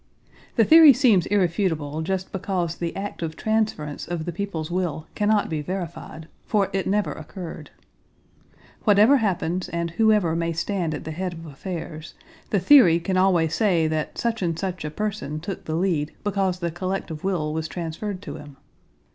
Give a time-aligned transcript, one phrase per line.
[0.55, 5.47] The theory seems irrefutable just because the act of transference of the people's will cannot
[5.47, 7.69] be verified, for it never occurred.
[8.83, 12.15] Whatever happens and whoever may stand at the head of affairs,
[12.49, 16.57] the theory can always say that such and such a person took the lead because
[16.61, 18.57] the collective will was transferred to him.